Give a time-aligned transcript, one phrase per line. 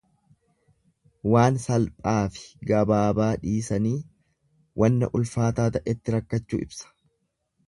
[1.33, 3.95] Waan salphaafi gabaabaa dhiisanii
[4.85, 6.95] wanna ulfaataa ta'etti rakkachuu ibsa.